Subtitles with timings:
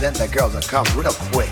[0.00, 1.50] then the girls will come real quick.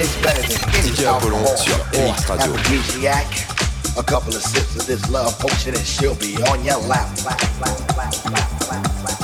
[0.00, 2.54] It's better than any alcohol Have a Radio.
[2.54, 7.08] Aphrodisiac, a couple of sips of this love potion and she'll be on your lap.
[7.24, 9.23] lap, lap, lap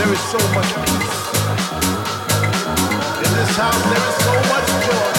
[0.00, 1.20] there is so much peace.
[3.18, 5.09] In this house, there is so much joy.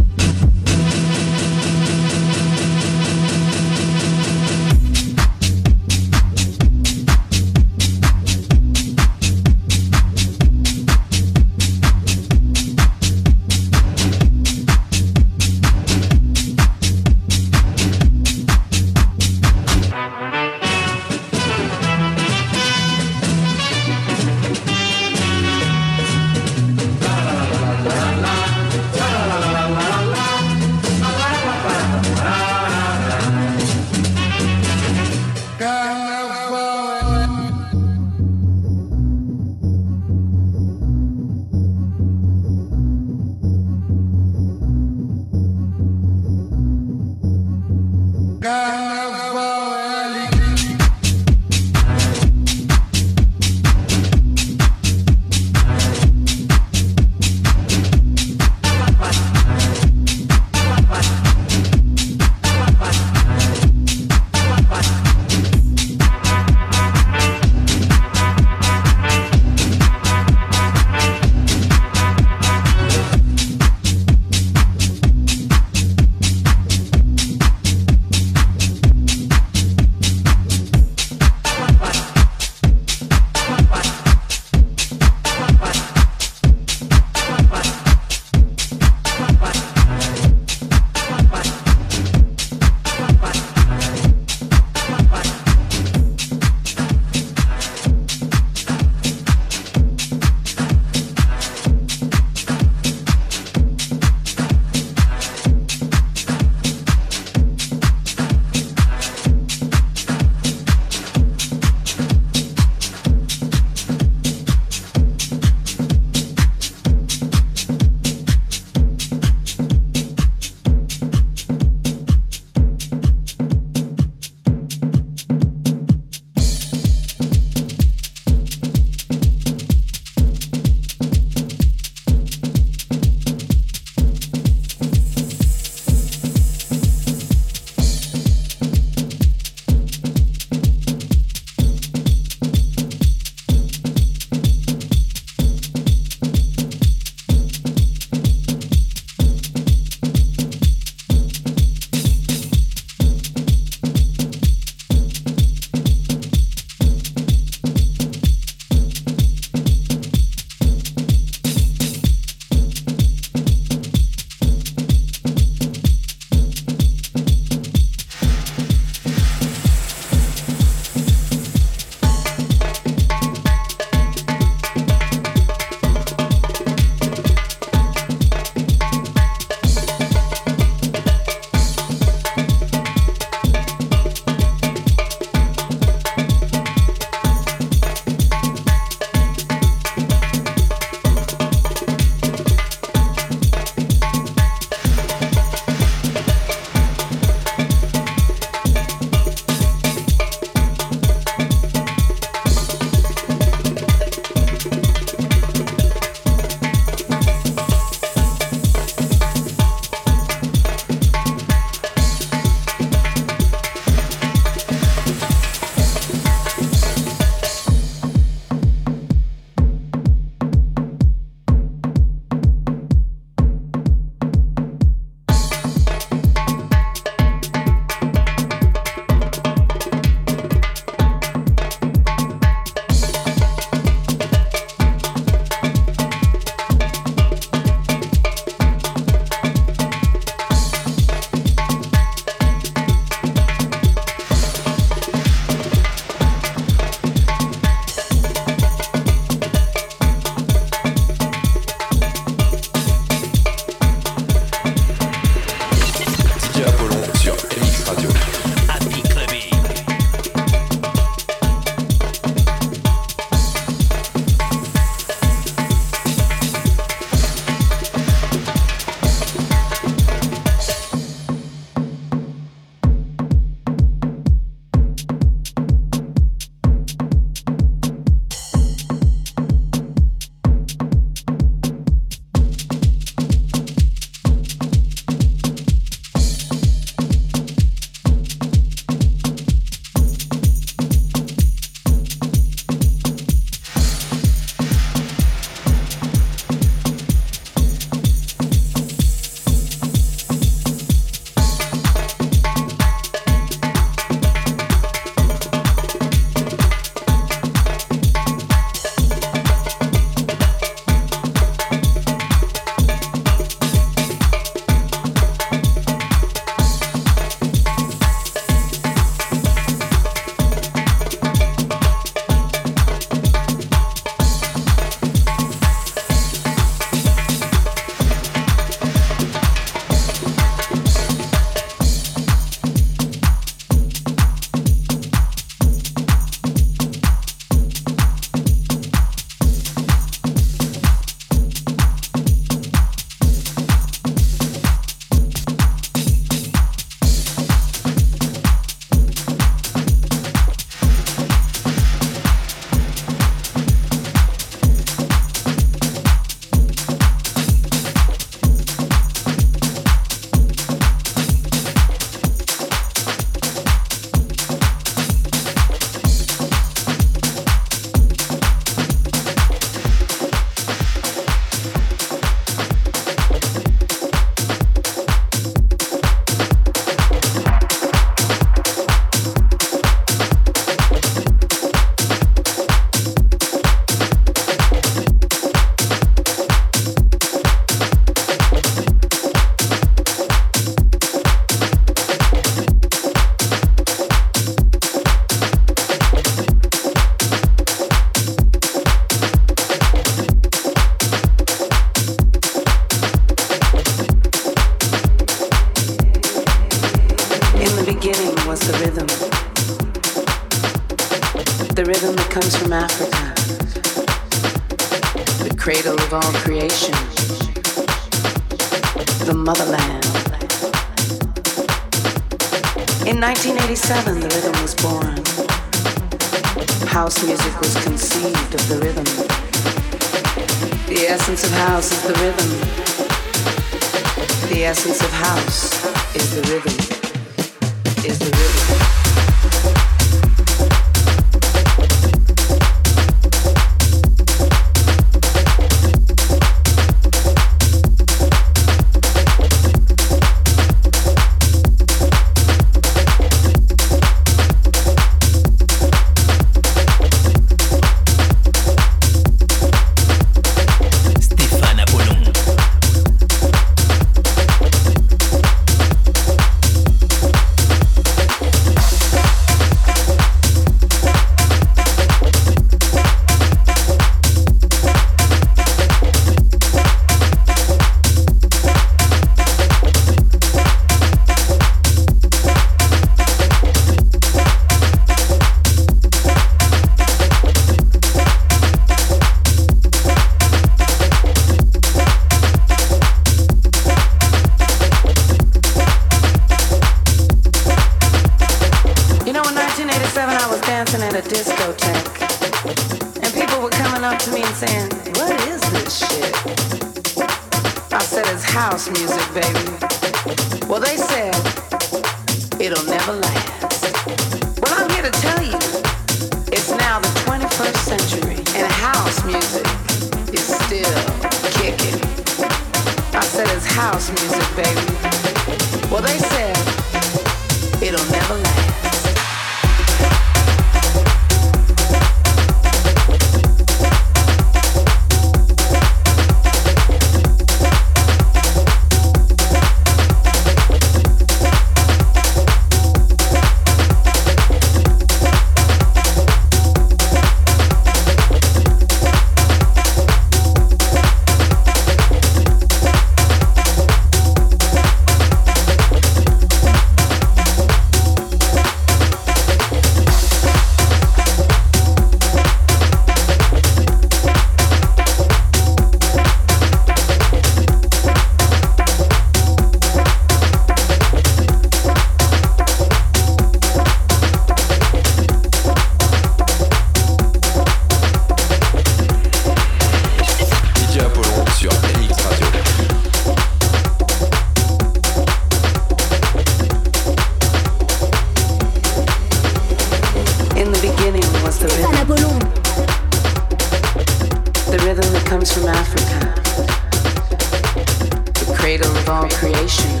[598.78, 600.00] cradle of all creation,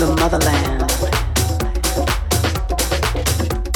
[0.00, 0.90] the motherland.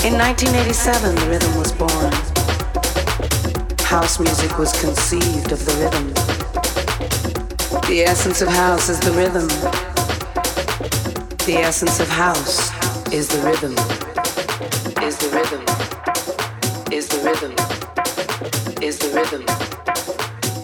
[0.02, 2.12] In 1987, the rhythm was born.
[3.86, 6.12] House music was conceived of the rhythm.
[7.86, 9.46] The essence of house is the rhythm.
[11.46, 12.72] The essence of house
[13.12, 13.74] is the rhythm.
[15.00, 15.62] Is the rhythm.
[16.92, 17.54] Is the rhythm.
[18.82, 19.44] Is the rhythm.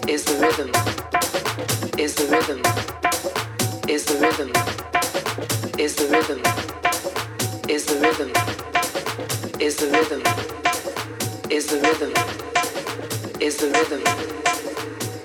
[0.08, 0.68] Is the rhythm.
[0.72, 1.09] Is the rhythm
[2.00, 2.62] is the rhythm,
[3.86, 4.50] is the rhythm,
[5.78, 6.40] is the rhythm,
[7.68, 8.32] is the rhythm,
[9.60, 10.22] is the rhythm,
[11.50, 12.12] is the rhythm,
[13.38, 14.02] is the rhythm,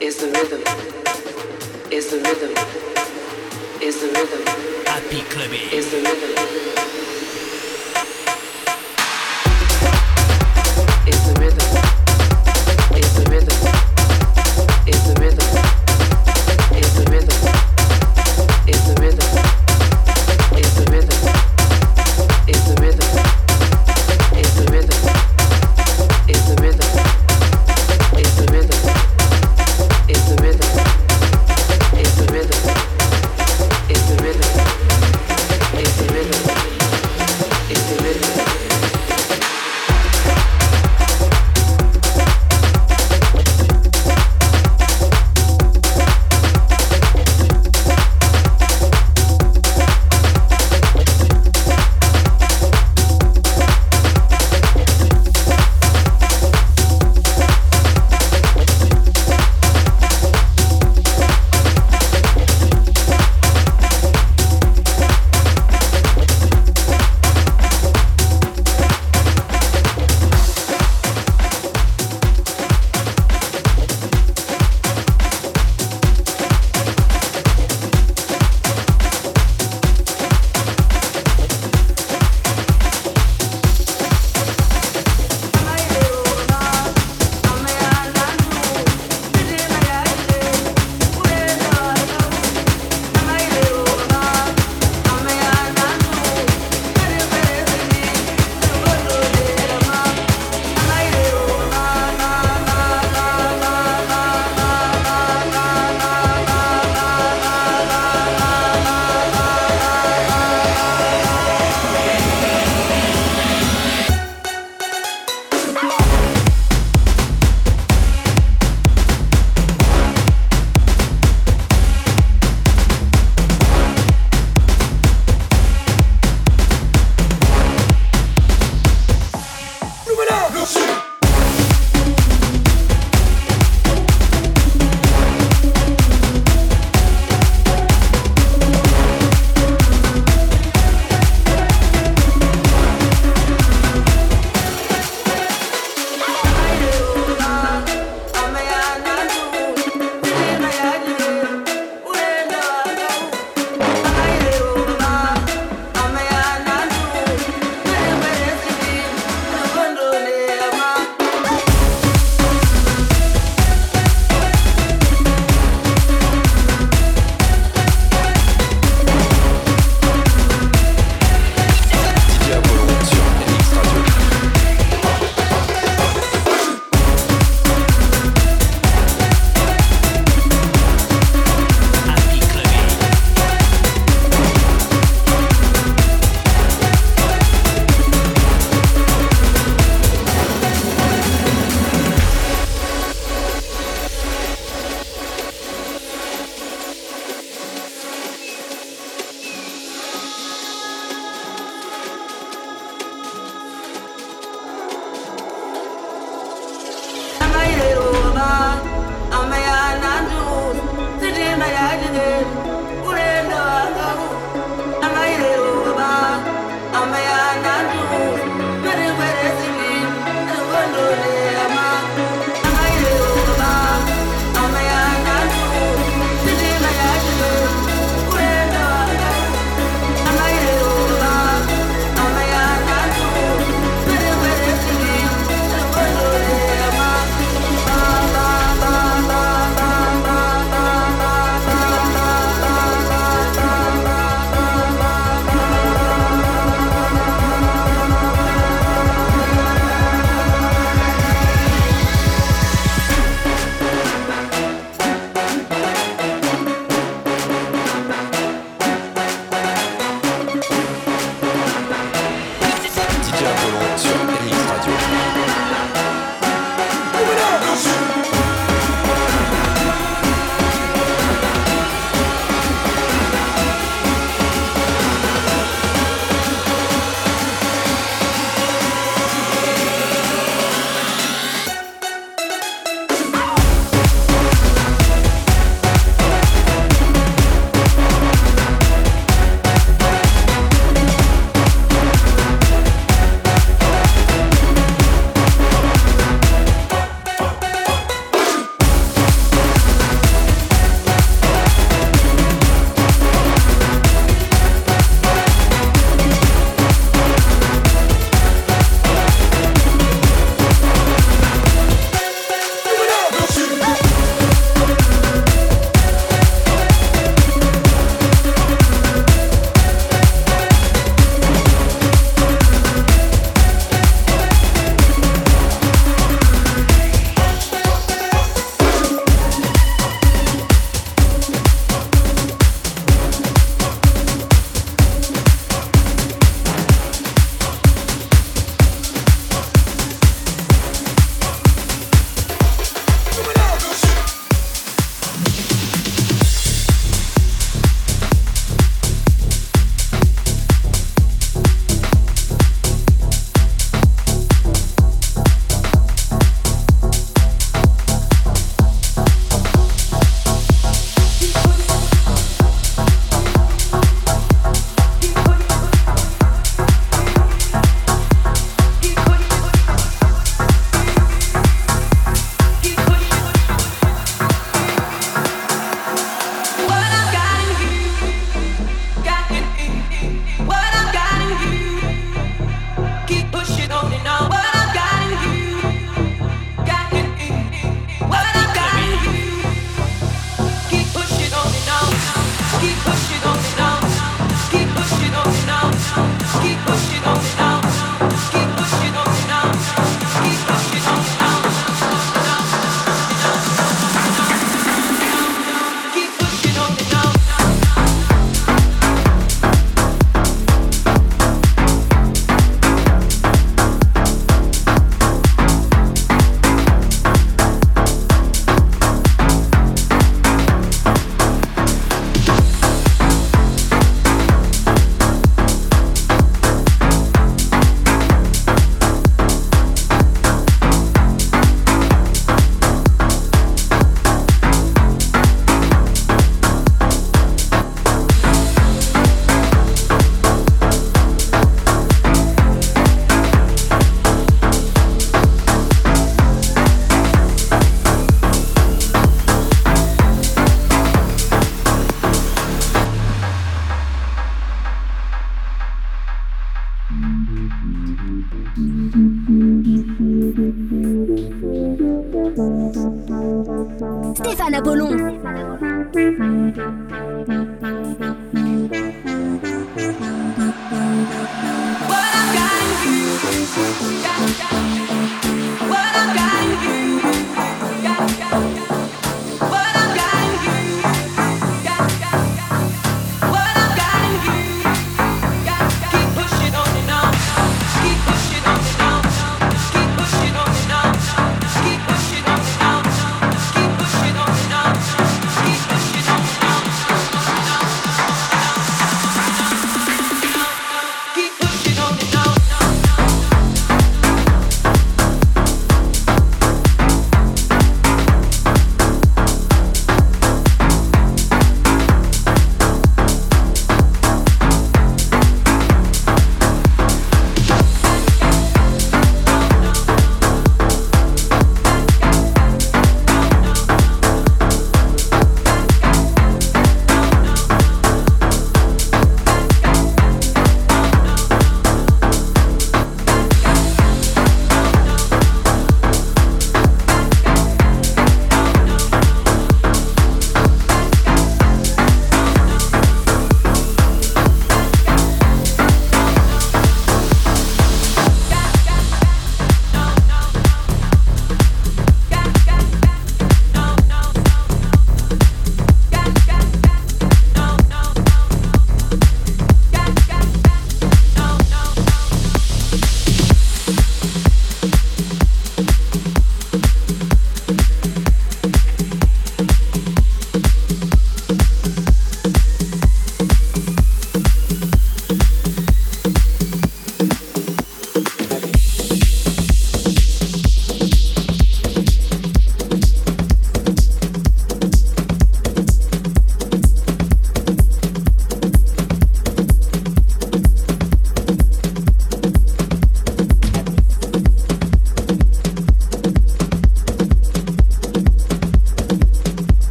[0.00, 0.62] is the rhythm,
[1.90, 2.54] is the rhythm,
[3.82, 4.44] is the rhythm,
[5.72, 6.79] is the rhythm.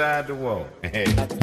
[0.00, 0.66] Upside the wall.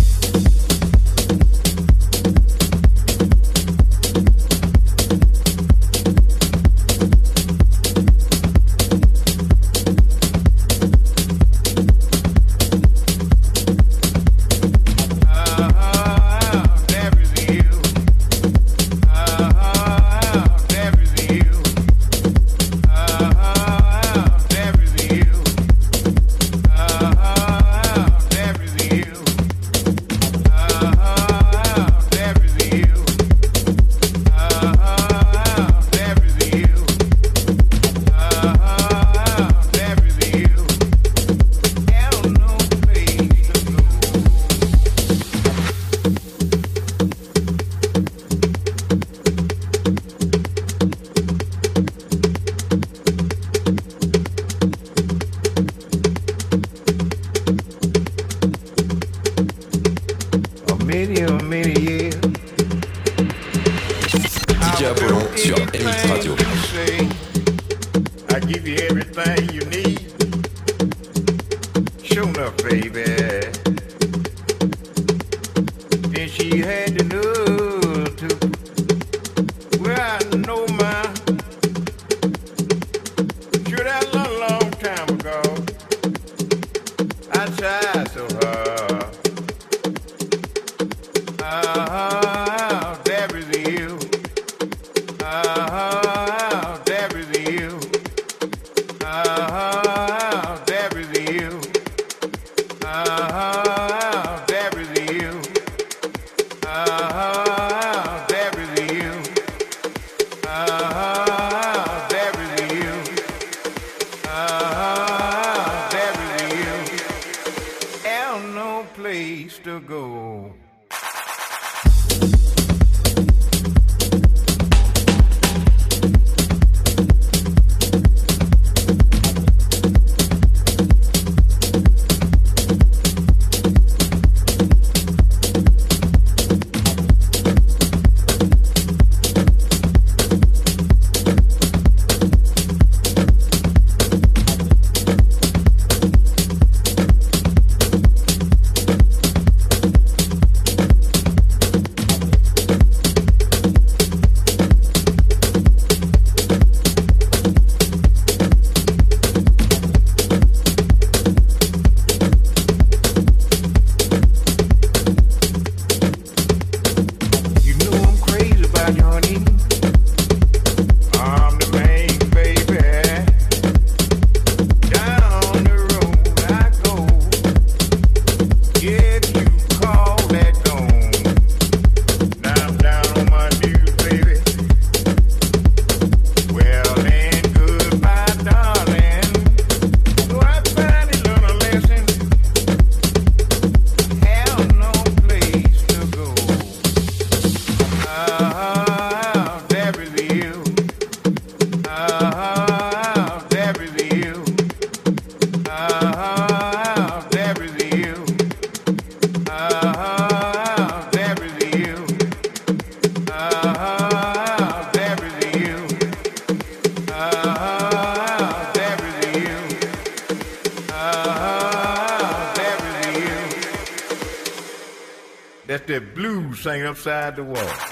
[226.88, 227.87] upside the wall.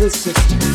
[0.00, 0.69] My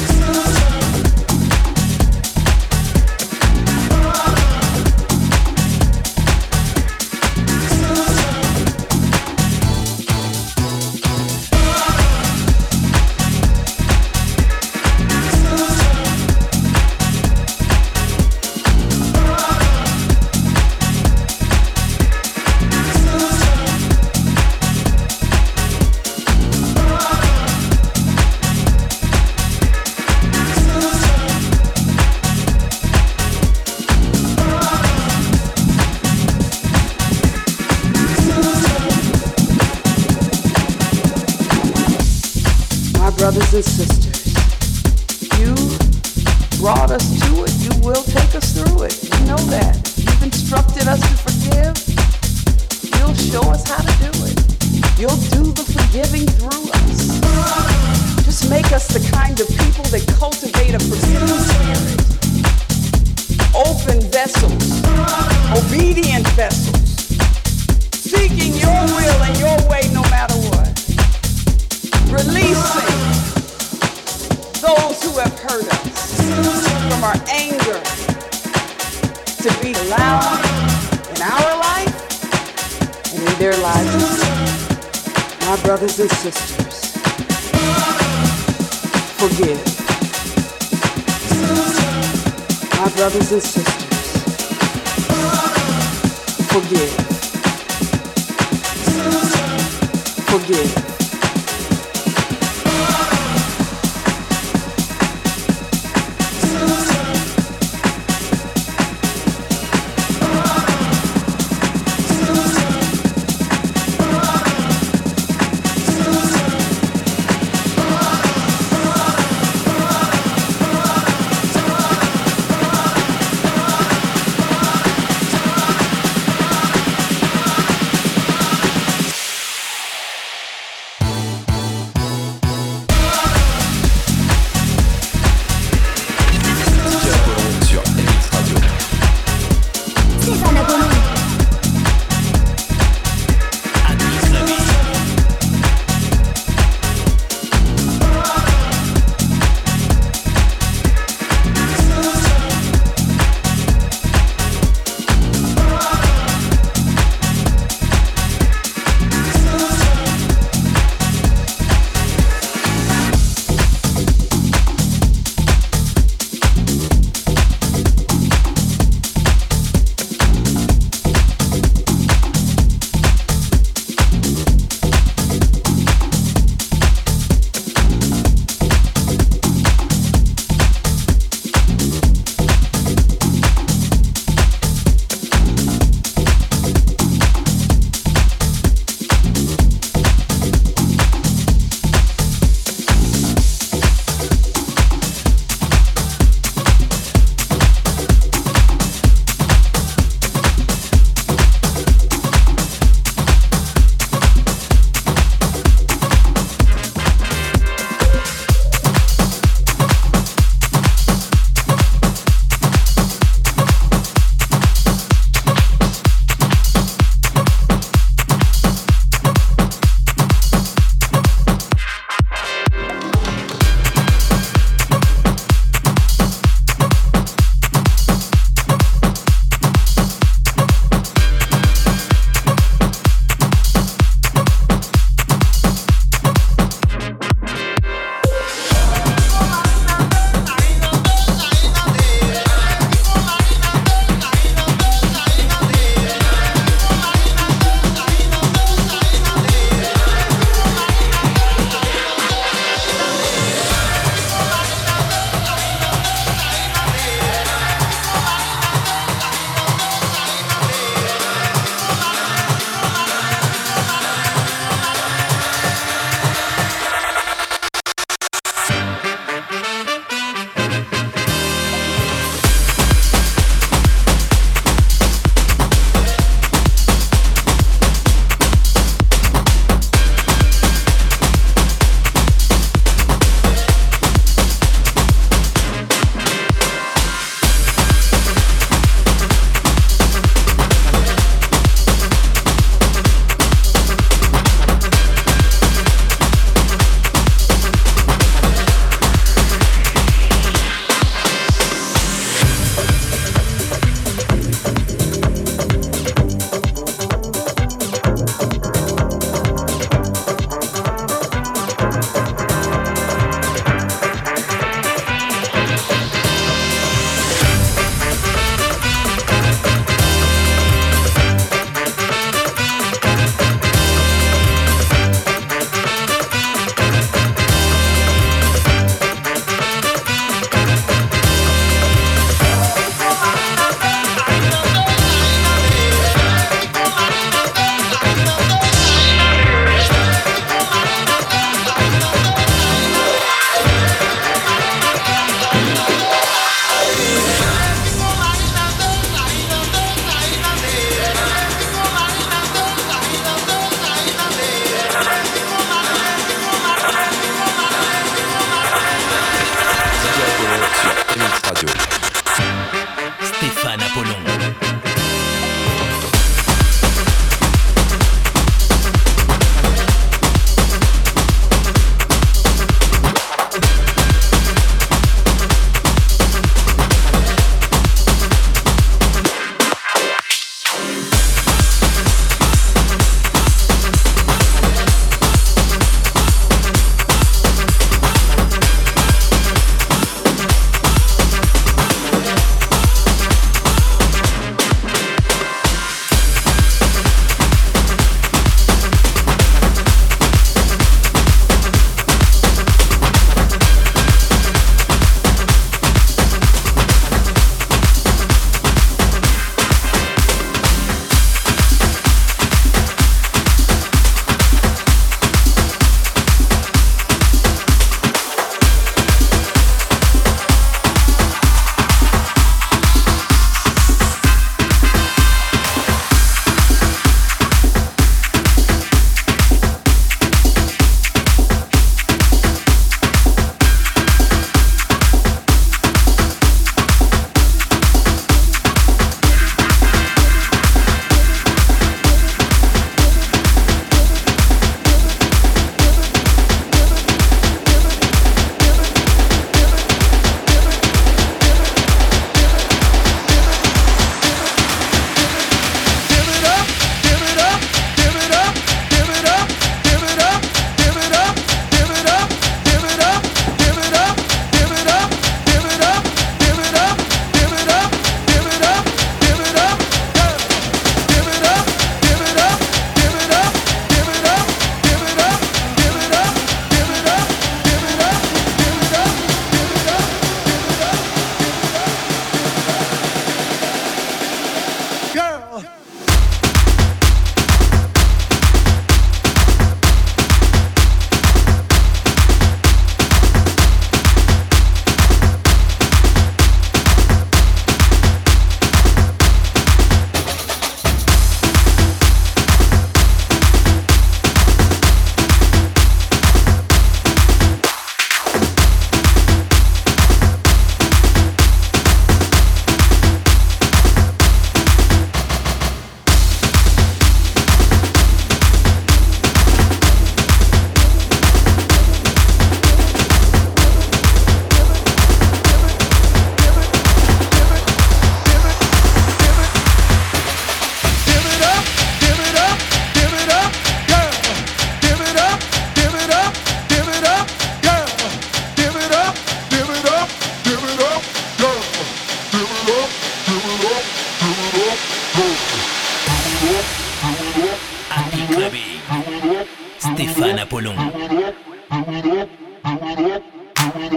[551.76, 552.30] Do it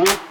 [0.09, 0.28] up.